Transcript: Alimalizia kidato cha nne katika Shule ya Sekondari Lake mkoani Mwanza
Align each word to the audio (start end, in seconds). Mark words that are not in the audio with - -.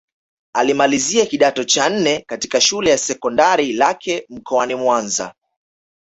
Alimalizia 0.53 1.25
kidato 1.25 1.63
cha 1.63 1.89
nne 1.89 2.19
katika 2.27 2.61
Shule 2.61 2.89
ya 2.89 2.97
Sekondari 2.97 3.73
Lake 3.73 4.25
mkoani 4.29 4.75
Mwanza 4.75 5.33